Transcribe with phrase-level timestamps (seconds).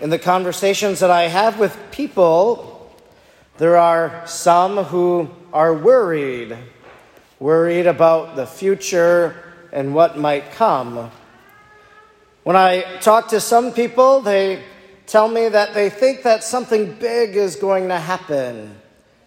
[0.00, 2.90] in the conversations that I have with people,
[3.58, 6.56] there are some who are worried,
[7.38, 9.36] worried about the future
[9.72, 11.10] and what might come.
[12.44, 14.62] When I talk to some people, they
[15.06, 18.74] tell me that they think that something big is going to happen.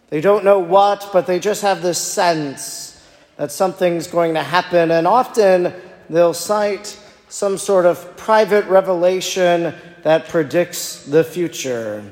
[0.09, 2.99] They don't know what, but they just have this sense
[3.37, 4.89] that something's going to happen.
[4.89, 5.71] And often
[6.09, 6.99] they'll cite
[7.29, 12.03] some sort of private revelation that predicts the future.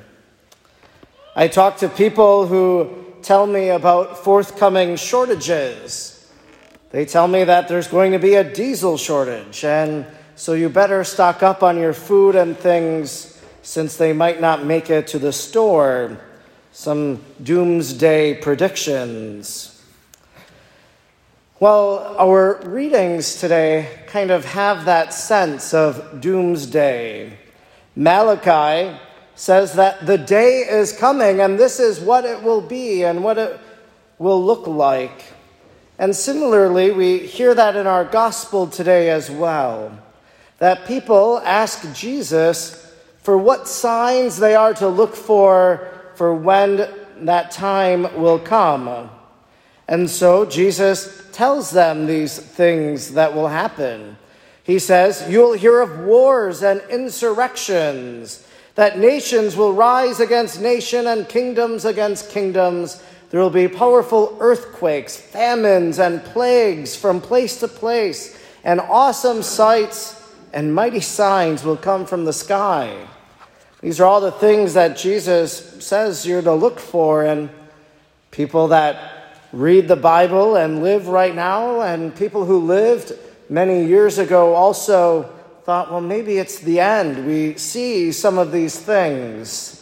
[1.35, 6.29] I talk to people who tell me about forthcoming shortages.
[6.91, 11.03] They tell me that there's going to be a diesel shortage, and so you better
[11.03, 15.31] stock up on your food and things since they might not make it to the
[15.31, 16.17] store.
[16.73, 19.83] Some doomsday predictions.
[21.59, 27.37] Well, our readings today kind of have that sense of doomsday.
[27.95, 28.97] Malachi
[29.35, 33.37] says that the day is coming and this is what it will be and what
[33.37, 33.59] it
[34.17, 35.23] will look like.
[35.97, 39.97] And similarly, we hear that in our gospel today as well.
[40.59, 46.89] That people ask Jesus for what signs they are to look for for when
[47.21, 49.09] that time will come.
[49.87, 54.17] And so Jesus tells them these things that will happen.
[54.63, 61.27] He says, You'll hear of wars and insurrections, that nations will rise against nation and
[61.27, 63.03] kingdoms against kingdoms.
[63.29, 70.17] There will be powerful earthquakes, famines, and plagues from place to place, and awesome sights
[70.53, 73.07] and mighty signs will come from the sky.
[73.81, 77.49] These are all the things that Jesus says you're to look for, and
[78.29, 79.11] people that
[79.51, 83.13] read the Bible and live right now, and people who lived
[83.51, 85.29] many years ago also
[85.63, 87.27] thought, well, maybe it's the end.
[87.27, 89.77] We see some of these things.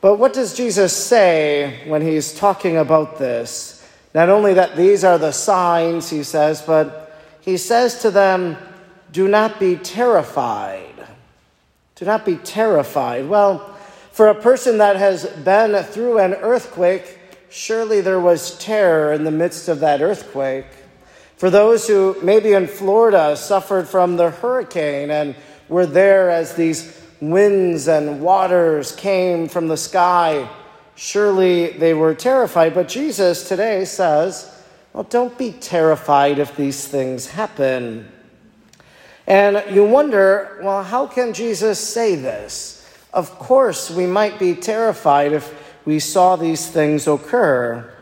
[0.00, 3.88] But what does Jesus say when he's talking about this?
[4.12, 8.56] Not only that these are the signs, he says, but he says to them,
[9.12, 11.06] do not be terrified.
[11.94, 13.28] Do not be terrified.
[13.28, 13.74] Well,
[14.10, 17.18] for a person that has been through an earthquake,
[17.50, 20.66] surely there was terror in the midst of that earthquake.
[21.36, 25.34] For those who, maybe in Florida, suffered from the hurricane and
[25.68, 30.48] were there as these winds and waters came from the sky,
[30.94, 32.74] surely they were terrified.
[32.74, 34.50] But Jesus today says,
[34.94, 38.10] well, don't be terrified if these things happen.
[39.26, 42.88] And you wonder, well, how can Jesus say this?
[43.12, 45.52] Of course, we might be terrified if
[45.84, 47.92] we saw these things occur.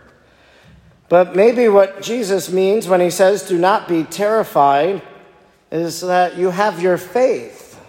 [1.09, 5.03] But maybe what Jesus means when he says, do not be terrified,
[5.71, 7.81] is that you have your faith,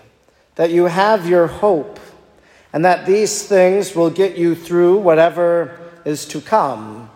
[0.55, 1.99] that you have your hope,
[2.73, 7.09] and that these things will get you through whatever is to come.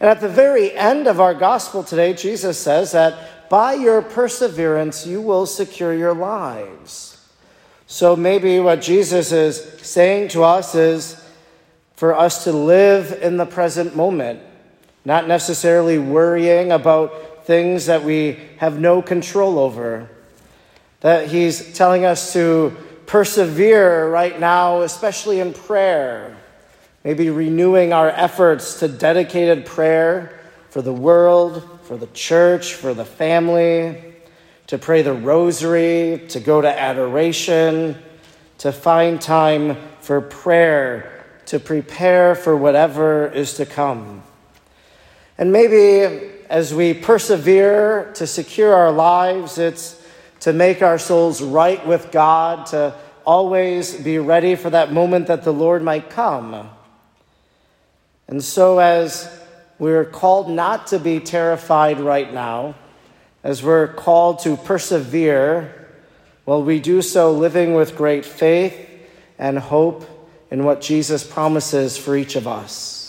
[0.00, 5.06] And at the very end of our gospel today, Jesus says that by your perseverance,
[5.06, 7.24] you will secure your lives.
[7.86, 11.22] So maybe what Jesus is saying to us is
[11.94, 14.40] for us to live in the present moment,
[15.04, 20.08] not necessarily worrying about things that we have no control over.
[21.00, 22.76] That He's telling us to
[23.06, 26.36] persevere right now, especially in prayer.
[27.04, 30.38] Maybe renewing our efforts to dedicated prayer
[30.70, 34.14] for the world, for the church, for the family,
[34.68, 38.00] to pray the rosary, to go to adoration,
[38.58, 41.12] to find time for prayer
[41.46, 44.22] to prepare for whatever is to come.
[45.42, 50.00] And maybe as we persevere to secure our lives, it's
[50.38, 52.94] to make our souls right with God, to
[53.26, 56.70] always be ready for that moment that the Lord might come.
[58.28, 59.36] And so, as
[59.80, 62.76] we're called not to be terrified right now,
[63.42, 65.88] as we're called to persevere,
[66.46, 68.78] well, we do so living with great faith
[69.40, 70.08] and hope
[70.52, 73.01] in what Jesus promises for each of us.